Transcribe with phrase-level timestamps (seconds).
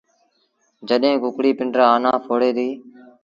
[0.87, 2.69] جڏهيݩ ڪڪڙيٚ پنڊرآ آنآ ڦوڙي دي۔